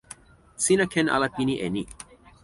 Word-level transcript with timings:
sina 0.63 0.85
ken 0.93 1.07
ala 1.15 1.27
pini 1.35 1.55
e 1.65 1.67
ni. 1.75 1.83